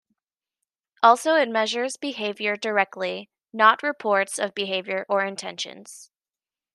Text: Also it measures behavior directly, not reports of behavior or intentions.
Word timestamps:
Also 1.03 1.35
it 1.35 1.47
measures 1.47 1.95
behavior 1.95 2.55
directly, 2.57 3.29
not 3.53 3.83
reports 3.83 4.39
of 4.39 4.55
behavior 4.55 5.05
or 5.07 5.23
intentions. 5.23 6.09